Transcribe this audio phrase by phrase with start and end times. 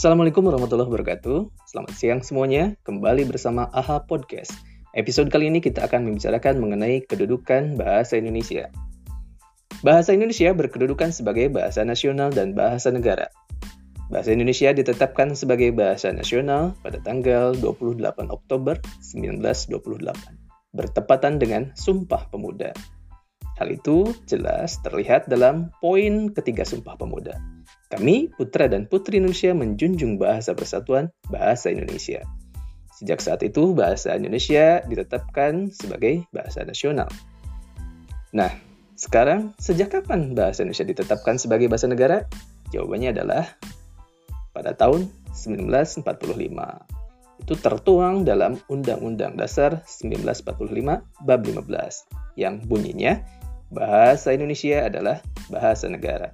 [0.00, 1.60] Assalamualaikum warahmatullahi wabarakatuh.
[1.68, 2.72] Selamat siang semuanya.
[2.88, 4.48] Kembali bersama AHA Podcast.
[4.96, 8.72] Episode kali ini kita akan membicarakan mengenai kedudukan bahasa Indonesia.
[9.84, 13.28] Bahasa Indonesia berkedudukan sebagai bahasa nasional dan bahasa negara.
[14.08, 18.00] Bahasa Indonesia ditetapkan sebagai bahasa nasional pada tanggal 28
[18.32, 19.84] Oktober 1928,
[20.72, 22.72] bertepatan dengan Sumpah Pemuda.
[23.60, 27.36] Hal itu jelas terlihat dalam poin ketiga Sumpah Pemuda.
[27.90, 32.22] Kami, putra dan putri Indonesia, menjunjung bahasa persatuan bahasa Indonesia.
[32.94, 37.10] Sejak saat itu, bahasa Indonesia ditetapkan sebagai bahasa nasional.
[38.30, 38.54] Nah,
[38.94, 42.30] sekarang sejak kapan bahasa Indonesia ditetapkan sebagai bahasa negara?
[42.70, 43.58] Jawabannya adalah
[44.54, 46.06] pada tahun 1945.
[47.42, 53.24] Itu tertuang dalam Undang-Undang Dasar 1945 bab 15 yang bunyinya
[53.72, 56.30] bahasa Indonesia adalah bahasa negara.